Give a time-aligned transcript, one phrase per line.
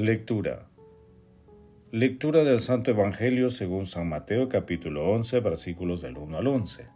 [0.00, 0.60] Lectura.
[1.90, 6.86] Lectura del Santo Evangelio según San Mateo capítulo 11 versículos del 1 al 11.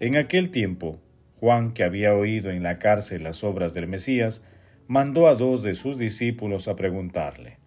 [0.00, 0.98] En aquel tiempo,
[1.36, 4.42] Juan, que había oído en la cárcel las obras del Mesías,
[4.86, 7.58] mandó a dos de sus discípulos a preguntarle,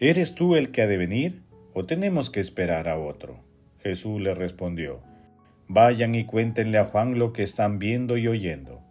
[0.00, 1.42] ¿Eres tú el que ha de venir
[1.74, 3.38] o tenemos que esperar a otro?
[3.78, 5.00] Jesús le respondió,
[5.68, 8.82] Vayan y cuéntenle a Juan lo que están viendo y oyendo.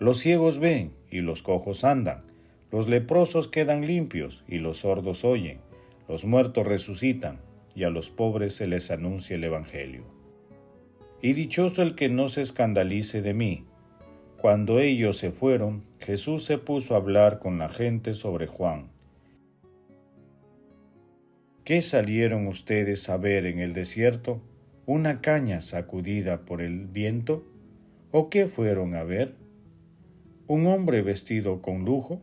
[0.00, 2.27] Los ciegos ven y los cojos andan
[2.70, 5.60] los leprosos quedan limpios y los sordos oyen,
[6.08, 7.40] los muertos resucitan
[7.74, 10.04] y a los pobres se les anuncia el Evangelio.
[11.22, 13.64] Y dichoso el que no se escandalice de mí.
[14.36, 18.90] Cuando ellos se fueron, Jesús se puso a hablar con la gente sobre Juan.
[21.64, 24.40] ¿Qué salieron ustedes a ver en el desierto?
[24.86, 27.44] ¿Una caña sacudida por el viento?
[28.10, 29.34] ¿O qué fueron a ver?
[30.46, 32.22] ¿Un hombre vestido con lujo?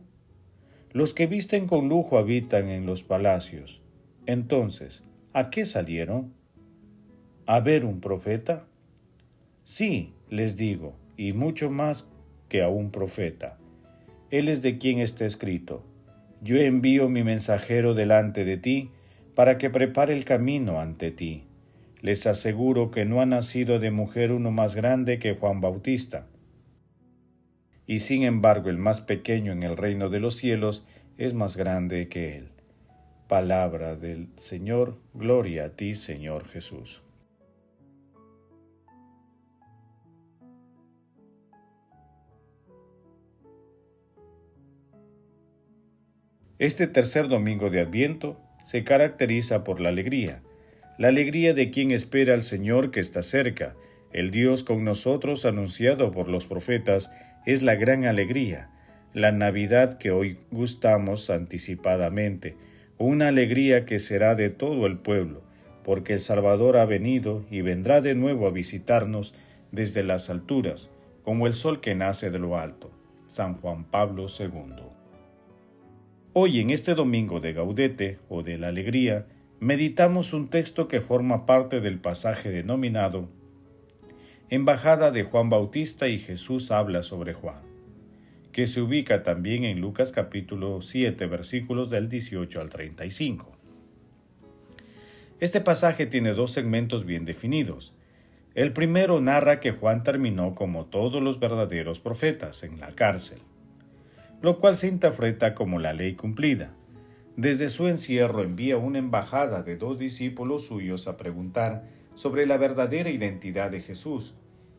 [0.96, 3.82] Los que visten con lujo habitan en los palacios.
[4.24, 5.02] Entonces,
[5.34, 6.32] ¿a qué salieron?
[7.44, 8.64] ¿A ver un profeta?
[9.64, 12.08] Sí, les digo, y mucho más
[12.48, 13.58] que a un profeta.
[14.30, 15.84] Él es de quien está escrito.
[16.40, 18.90] Yo envío mi mensajero delante de ti
[19.34, 21.44] para que prepare el camino ante ti.
[22.00, 26.26] Les aseguro que no ha nacido de mujer uno más grande que Juan Bautista
[27.86, 30.84] y sin embargo el más pequeño en el reino de los cielos
[31.18, 32.48] es más grande que él.
[33.28, 37.02] Palabra del Señor, gloria a ti Señor Jesús.
[46.58, 50.42] Este tercer domingo de Adviento se caracteriza por la alegría,
[50.96, 53.76] la alegría de quien espera al Señor que está cerca,
[54.16, 57.10] el Dios con nosotros anunciado por los profetas
[57.44, 58.70] es la gran alegría,
[59.12, 62.56] la Navidad que hoy gustamos anticipadamente,
[62.96, 65.42] una alegría que será de todo el pueblo,
[65.84, 69.34] porque el Salvador ha venido y vendrá de nuevo a visitarnos
[69.70, 70.88] desde las alturas,
[71.22, 72.90] como el sol que nace de lo alto.
[73.26, 74.82] San Juan Pablo II.
[76.32, 79.26] Hoy en este domingo de Gaudete o de la Alegría,
[79.60, 83.28] meditamos un texto que forma parte del pasaje denominado
[84.48, 87.62] embajada de Juan Bautista y Jesús habla sobre Juan,
[88.52, 93.50] que se ubica también en Lucas capítulo 7 versículos del 18 al 35.
[95.40, 97.92] Este pasaje tiene dos segmentos bien definidos.
[98.54, 103.40] El primero narra que Juan terminó como todos los verdaderos profetas en la cárcel,
[104.42, 106.72] lo cual se interpreta como la ley cumplida.
[107.36, 113.10] Desde su encierro envía una embajada de dos discípulos suyos a preguntar sobre la verdadera
[113.10, 114.34] identidad de Jesús,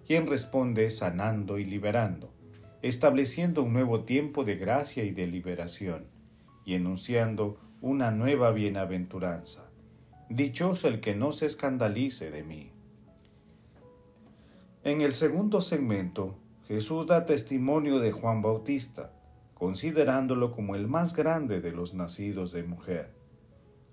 [0.06, 2.34] quien responde sanando y liberando,
[2.82, 6.08] estableciendo un nuevo tiempo de gracia y de liberación,
[6.66, 9.70] y enunciando una nueva bienaventuranza.
[10.30, 12.72] Dichoso el que no se escandalice de mí.
[14.84, 16.38] En el segundo segmento,
[16.68, 19.14] Jesús da testimonio de Juan Bautista,
[19.54, 23.12] considerándolo como el más grande de los nacidos de mujer,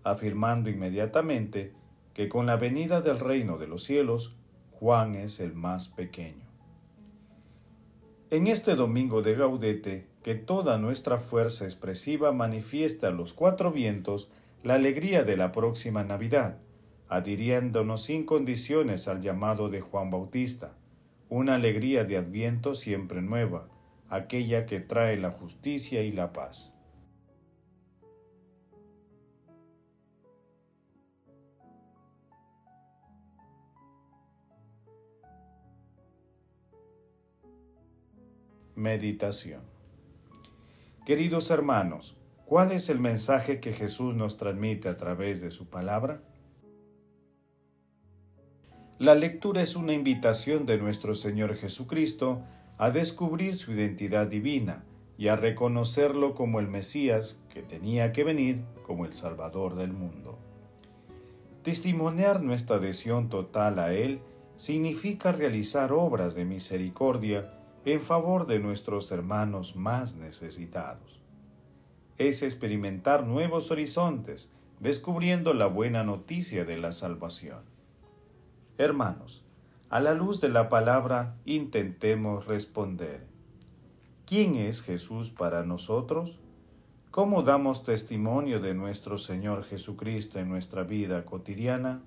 [0.03, 1.73] afirmando inmediatamente
[2.15, 4.35] que con la venida del reino de los cielos,
[4.73, 6.45] Juan es el más pequeño.
[8.31, 14.31] En este domingo de Gaudete, que toda nuestra fuerza expresiva manifiesta a los cuatro vientos
[14.63, 16.59] la alegría de la próxima Navidad,
[17.09, 20.73] adhiriéndonos sin condiciones al llamado de Juan Bautista,
[21.29, 23.69] una alegría de adviento siempre nueva,
[24.09, 26.74] aquella que trae la justicia y la paz.
[38.77, 39.61] Meditación
[41.07, 46.23] Queridos hermanos, ¿cuál es el mensaje que Jesús nos transmite a través de su palabra?
[48.99, 52.43] La lectura es una invitación de nuestro Señor Jesucristo
[52.77, 54.83] a descubrir su identidad divina
[55.19, 60.37] y a reconocerlo como el Mesías que tenía que venir como el Salvador del mundo.
[61.63, 64.19] Testimoniar nuestra adhesión total a Él
[64.57, 67.53] significa realizar obras de misericordia
[67.85, 71.21] en favor de nuestros hermanos más necesitados.
[72.17, 77.63] es experimentar nuevos horizontes, descubriendo la buena noticia de la salvación.
[78.79, 79.45] Hermanos,
[79.91, 83.27] a la luz de la palabra intentemos responder.
[84.27, 86.39] ¿Quién es Jesús para nosotros?
[87.11, 92.03] ¿Cómo damos testimonio de nuestro Señor Jesucristo en nuestra vida cotidiana?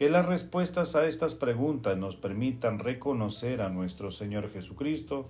[0.00, 5.28] Que las respuestas a estas preguntas nos permitan reconocer a nuestro Señor Jesucristo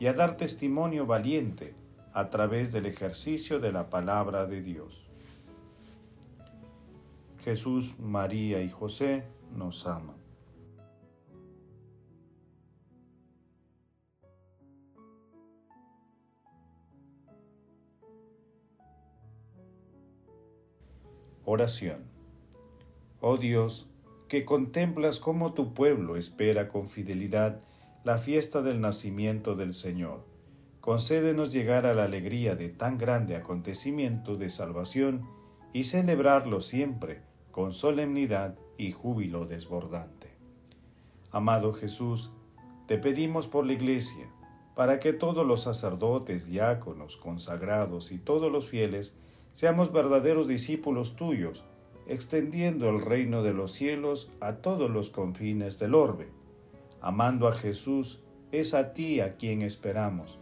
[0.00, 1.76] y a dar testimonio valiente
[2.12, 5.06] a través del ejercicio de la palabra de Dios.
[7.44, 9.22] Jesús, María y José
[9.54, 10.16] nos aman.
[21.44, 22.02] Oración.
[23.20, 23.88] Oh Dios,
[24.28, 27.60] que contemplas cómo tu pueblo espera con fidelidad
[28.04, 30.24] la fiesta del nacimiento del Señor.
[30.80, 35.26] Concédenos llegar a la alegría de tan grande acontecimiento de salvación
[35.72, 40.28] y celebrarlo siempre con solemnidad y júbilo desbordante.
[41.30, 42.30] Amado Jesús,
[42.86, 44.28] te pedimos por la Iglesia,
[44.74, 49.18] para que todos los sacerdotes, diáconos, consagrados y todos los fieles
[49.52, 51.64] seamos verdaderos discípulos tuyos,
[52.08, 56.28] extendiendo el reino de los cielos a todos los confines del orbe.
[57.00, 58.20] Amando a Jesús,
[58.50, 60.38] es a ti a quien esperamos.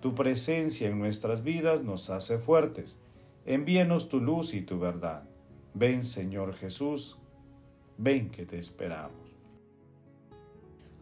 [0.00, 2.96] Tu presencia en nuestras vidas nos hace fuertes.
[3.44, 5.24] Envíanos tu luz y tu verdad.
[5.74, 7.18] Ven, Señor Jesús,
[7.96, 9.36] ven que te esperamos.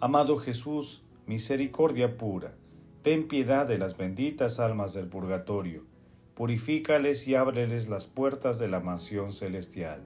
[0.00, 2.54] Amado Jesús, misericordia pura,
[3.02, 5.95] ten piedad de las benditas almas del purgatorio
[6.36, 10.02] purifícales y ábreles las puertas de la mansión celestial.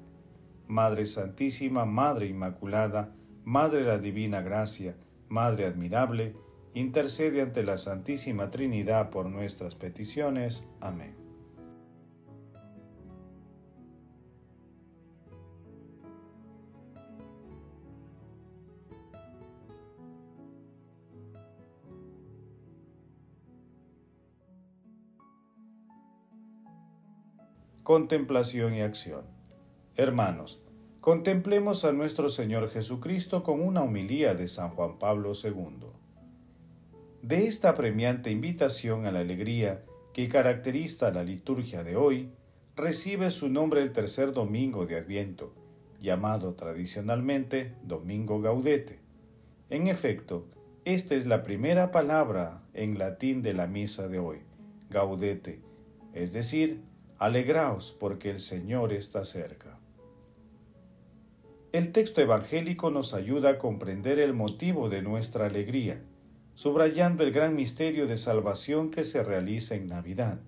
[0.69, 3.13] Madre Santísima, Madre Inmaculada,
[3.45, 4.95] Madre de la Divina Gracia,
[5.29, 6.35] Madre admirable,
[6.73, 10.69] intercede ante la Santísima Trinidad por nuestras peticiones.
[10.81, 11.20] Amén.
[27.83, 29.23] Contemplación y acción.
[29.97, 30.61] Hermanos,
[31.01, 35.87] contemplemos a nuestro Señor Jesucristo con una humilía de San Juan Pablo II.
[37.23, 39.83] De esta premiante invitación a la alegría
[40.13, 42.29] que caracteriza la liturgia de hoy,
[42.77, 45.55] recibe su nombre el tercer domingo de Adviento,
[46.03, 49.01] llamado tradicionalmente Domingo Gaudete.
[49.71, 50.47] En efecto,
[50.85, 54.41] esta es la primera palabra en latín de la misa de hoy,
[54.91, 55.63] gaudete,
[56.13, 56.90] es decir,
[57.21, 59.79] Alegraos porque el Señor está cerca.
[61.71, 66.01] El texto evangélico nos ayuda a comprender el motivo de nuestra alegría,
[66.55, 70.41] subrayando el gran misterio de salvación que se realiza en Navidad.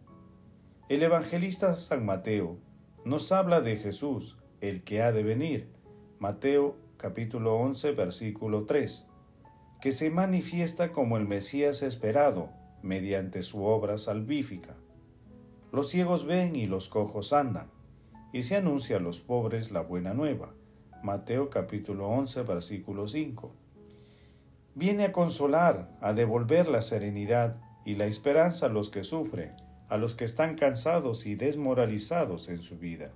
[0.89, 2.57] El evangelista San Mateo
[3.05, 5.69] nos habla de Jesús, el que ha de venir,
[6.21, 9.07] Mateo capítulo 11 versículo 3,
[9.83, 12.49] que se manifiesta como el Mesías esperado
[12.81, 14.75] mediante su obra salvífica.
[15.73, 17.69] Los ciegos ven y los cojos andan,
[18.31, 20.53] y se anuncia a los pobres la buena nueva.
[21.03, 23.55] Mateo capítulo 11, versículo 5.
[24.75, 29.53] Viene a consolar, a devolver la serenidad y la esperanza a los que sufren,
[29.89, 33.13] a los que están cansados y desmoralizados en su vida.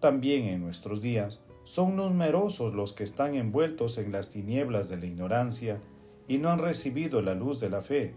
[0.00, 5.06] También en nuestros días son numerosos los que están envueltos en las tinieblas de la
[5.06, 5.80] ignorancia
[6.28, 8.14] y no han recibido la luz de la fe,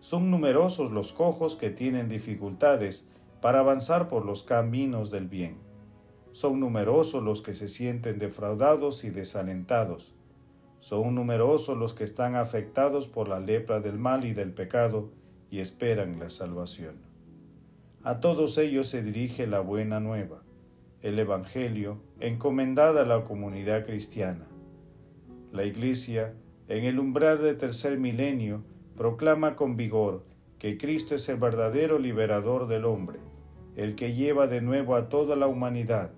[0.00, 3.06] son numerosos los cojos que tienen dificultades
[3.40, 5.58] para avanzar por los caminos del bien.
[6.32, 10.14] Son numerosos los que se sienten defraudados y desalentados.
[10.80, 15.10] Son numerosos los que están afectados por la lepra del mal y del pecado
[15.50, 16.96] y esperan la salvación.
[18.04, 20.42] A todos ellos se dirige la buena nueva,
[21.02, 24.46] el Evangelio encomendada a la comunidad cristiana.
[25.52, 26.34] La Iglesia,
[26.68, 28.62] en el umbral del tercer milenio,
[28.98, 30.24] proclama con vigor
[30.58, 33.20] que Cristo es el verdadero liberador del hombre,
[33.76, 36.10] el que lleva de nuevo a toda la humanidad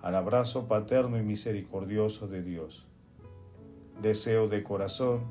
[0.00, 2.86] al abrazo paterno y misericordioso de Dios.
[4.00, 5.24] Deseo de corazón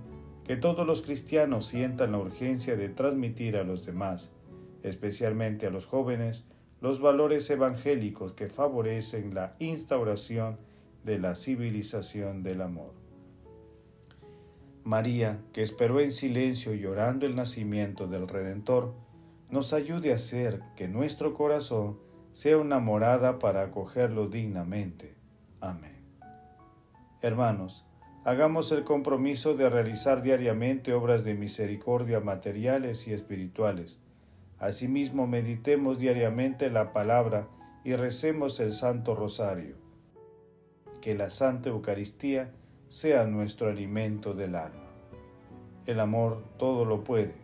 [0.44, 4.29] que todos los cristianos sientan la urgencia de transmitir a los demás,
[4.84, 6.46] especialmente a los jóvenes,
[6.82, 10.58] los valores evangélicos que favorecen la instauración
[11.06, 12.99] de la civilización del amor.
[14.89, 18.96] María, que esperó en silencio llorando el nacimiento del Redentor,
[19.51, 22.00] nos ayude a hacer que nuestro corazón
[22.31, 25.13] sea una morada para acogerlo dignamente.
[25.62, 25.96] Amén.
[27.22, 27.86] Hermanos,
[28.25, 34.00] hagamos el compromiso de realizar diariamente obras de misericordia materiales y espirituales,
[34.58, 37.48] Asimismo, meditemos diariamente la palabra
[37.86, 39.75] y recemos el Santo Rosario.
[41.00, 42.51] Que la Santa Eucaristía
[42.89, 44.89] sea nuestro alimento del alma.
[45.86, 47.36] El amor todo lo puede.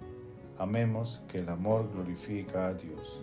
[0.58, 3.22] Amemos que el amor glorifica a Dios.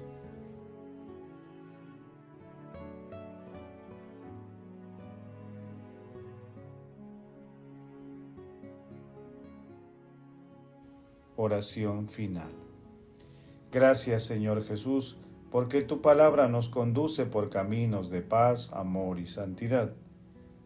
[11.37, 12.53] Oración final.
[13.73, 15.17] Gracias Señor Jesús,
[15.51, 19.93] porque tu palabra nos conduce por caminos de paz, amor y santidad.